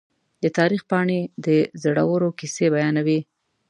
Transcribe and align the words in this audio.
د 0.43 0.45
تاریخ 0.57 0.81
پاڼې 0.89 1.19
د 1.45 1.47
زړورو 1.83 2.29
کیسې 2.39 2.65
بیانوي. 2.73 3.19